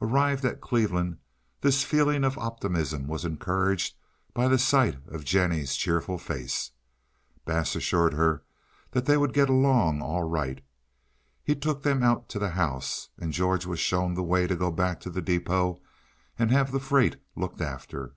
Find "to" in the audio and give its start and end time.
12.30-12.38, 14.46-14.56, 15.00-15.10